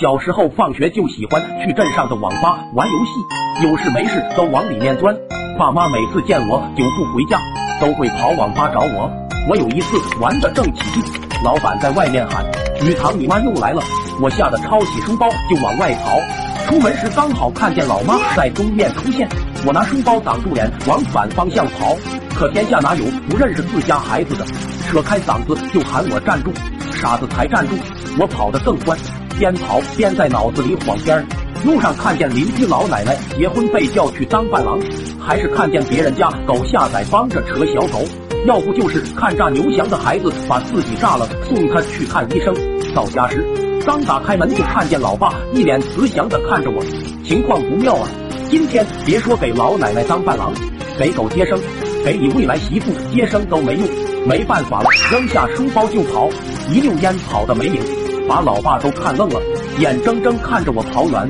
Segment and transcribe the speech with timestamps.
[0.00, 5.14] 小时候放学就喜欢去镇上的网吧玩游戏，有事没事都往里面钻。
[5.56, 7.38] 爸妈每次见我久不回家，
[7.80, 9.08] 都会跑网吧找我。
[9.48, 11.04] 我有一次玩的正起劲，
[11.44, 12.44] 老板在外面喊
[12.82, 13.80] ：“雨堂，你妈又来了！”
[14.20, 16.18] 我吓得抄起书包就往外跑。
[16.66, 19.28] 出门时刚好看见老妈在东面出现，
[19.64, 21.94] 我拿书包挡住脸往反方向跑。
[22.34, 24.44] 可天下哪有不认识自家孩子的？
[24.88, 26.52] 扯开嗓子就喊我站住，
[26.90, 27.76] 傻子才站住！
[28.18, 28.98] 我跑得更欢。
[29.38, 31.24] 边跑边在脑子里晃边儿，
[31.64, 34.78] 路上看见邻居老奶奶结婚被叫去当伴郎，
[35.20, 38.04] 还是看见别人家狗下崽帮着扯小狗，
[38.46, 42.54] 要不就是看炸牛翔的孩子把自己炸了送他去看医生。
[42.94, 43.44] 到家时
[43.84, 46.82] 刚打开门就看见老爸一脸慈祥的看着我，
[47.24, 48.08] 情况不妙啊！
[48.48, 50.52] 今天别说给老奶奶当伴郎，
[50.98, 51.58] 给狗接生，
[52.04, 53.88] 给你未来媳妇接生都没用。
[54.26, 56.30] 没办法了，扔下书包就跑，
[56.70, 58.03] 一溜烟跑的没影。
[58.28, 59.40] 把老爸都看愣了，
[59.78, 61.28] 眼睁睁看着我跑远，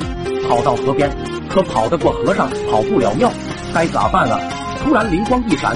[0.49, 1.11] 跑到河边，
[1.49, 3.31] 可跑得过和尚跑不了庙，
[3.75, 4.39] 该咋办啊？
[4.83, 5.75] 突然灵光一闪，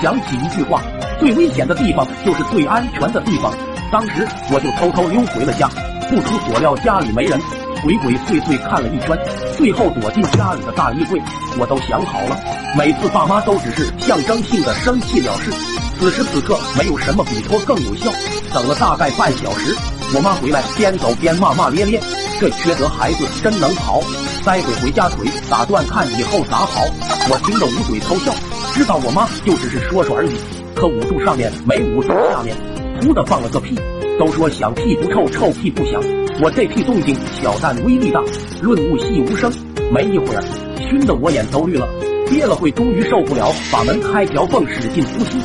[0.00, 0.82] 想起一句话：
[1.18, 3.52] 最危险的地方就是最安全的地方。
[3.90, 5.68] 当时我就偷偷溜回了家，
[6.08, 7.40] 不出所料家里没人，
[7.82, 9.18] 鬼鬼祟祟看了一圈，
[9.56, 11.20] 最后躲进家里的大衣柜。
[11.58, 12.38] 我都想好了，
[12.78, 15.50] 每次爸妈都只是象征性的生气了事。
[15.98, 18.10] 此时此刻，没有什么比拖更有效。
[18.54, 19.74] 等了大概半小时。
[20.12, 22.00] 我妈回来，边走边骂骂咧咧，
[22.40, 24.00] 这缺德孩子真能跑，
[24.44, 26.82] 待会回家腿打断，看以后咋跑。
[27.30, 28.34] 我听得捂嘴偷笑，
[28.74, 30.32] 知道我妈就只是说说而已，
[30.74, 32.56] 可捂住上面没捂住下面，
[33.00, 33.78] 噗的放了个屁。
[34.18, 36.02] 都说响屁不臭，臭屁不响，
[36.42, 38.20] 我这屁动静小但威力大，
[38.60, 39.50] 润物细无声。
[39.92, 40.42] 没一会儿，
[40.76, 41.88] 熏得我眼都绿了，
[42.28, 45.38] 憋了会，终于受不了，把门开条缝，使劲呼吸。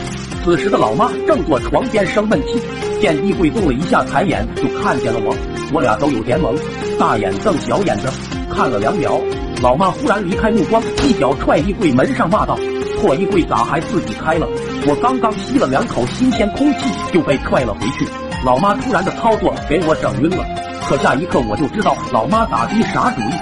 [0.44, 2.60] 此时的老妈正坐床边生闷气。
[3.06, 5.36] 见衣柜动了一下，抬眼就看见了我，
[5.72, 6.58] 我俩都有点懵，
[6.98, 8.12] 大眼瞪小眼的
[8.50, 9.22] 看了两秒。
[9.62, 12.58] 老妈忽然离开目光，一脚踹衣柜门上，骂道
[13.00, 14.48] ：“破衣柜咋还自己开了？”
[14.90, 18.08] 我刚刚吸了两口新鲜空气，就被踹了回去。
[18.44, 20.44] 老妈突然的操作给我整晕了，
[20.90, 23.34] 可下一刻我就知道老妈打的啥主意。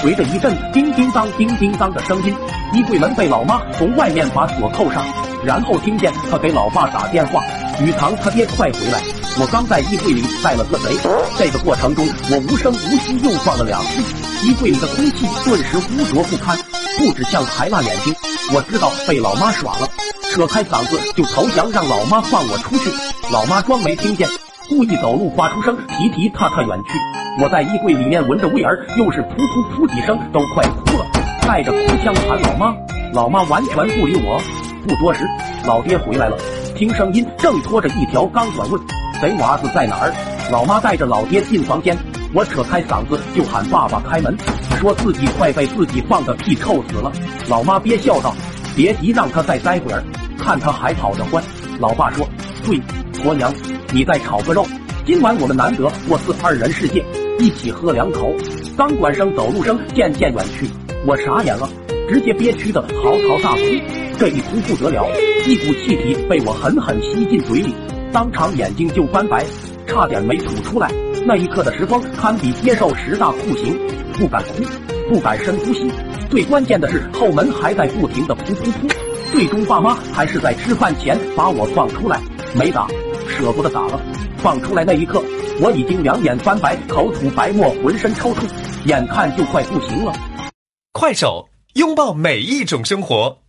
[0.00, 2.34] 随着一阵叮叮当、叮叮当的声音，
[2.74, 5.04] 衣柜门被老妈从外面把锁扣上，
[5.44, 7.40] 然后听见她给老爸打电话。
[7.80, 9.00] 雨堂，他爹快回来！
[9.40, 10.94] 我刚在衣柜里带了个贼。
[11.38, 14.02] 这个过程中，我无声无息又放了两次，
[14.46, 16.56] 衣柜里的空气顿时污浊不堪，
[16.98, 18.14] 不止像还辣眼睛。
[18.52, 19.88] 我知道被老妈耍了，
[20.30, 22.90] 扯开嗓子就投降，让老妈放我出去。
[23.30, 24.28] 老妈装没听见，
[24.68, 26.98] 故意走路发出声，提提踏踏远去。
[27.42, 31.06] 我在衣柜里面闻着味儿，又是噗噗噗几声，都快哭了，
[31.46, 32.74] 带着哭腔喊老妈。
[33.14, 34.40] 老妈完全不理我。
[34.86, 35.26] 不多时，
[35.66, 36.36] 老爹回来了。
[36.74, 38.80] 听声音，正拖着一条钢管，问
[39.20, 40.12] ：“贼娃子在哪儿？”
[40.50, 41.96] 老妈带着老爹进房间，
[42.34, 44.36] 我扯开嗓子就喊：“爸爸开门！”
[44.80, 47.12] 说自己快被自己放的屁臭死了。
[47.48, 48.34] 老妈憋笑道
[48.74, 50.02] ：“别急，让他再待会儿，
[50.36, 51.42] 看他还跑得欢。”
[51.78, 52.28] 老爸说
[52.66, 52.80] ：“对，
[53.22, 53.52] 婆娘，
[53.92, 54.66] 你再炒个肉。
[55.06, 57.04] 今晚我们难得过四二人世界，
[57.38, 58.32] 一起喝两口。”
[58.76, 60.66] 钢管声、走路声渐渐远去，
[61.06, 61.68] 我傻眼了，
[62.08, 64.01] 直接憋屈的嚎啕大哭。
[64.22, 65.04] 这一哭不得了，
[65.48, 67.74] 一股气体被我狠狠吸进嘴里，
[68.12, 69.44] 当场眼睛就翻白，
[69.84, 70.88] 差点没吐出来。
[71.26, 73.76] 那一刻的时光堪比接受十大酷刑，
[74.12, 74.62] 不敢哭，
[75.08, 75.90] 不敢深呼吸。
[76.30, 78.94] 最关键的是后门还在不停的噗噗噗。
[79.32, 82.20] 最终爸妈还是在吃饭前把我放出来，
[82.54, 82.86] 没打，
[83.26, 84.00] 舍不得打了。
[84.36, 85.20] 放出来那一刻，
[85.60, 88.44] 我已经两眼翻白，口吐白沫，浑身抽搐，
[88.84, 90.12] 眼看就快不行了。
[90.92, 93.41] 快手，拥抱每一种生活。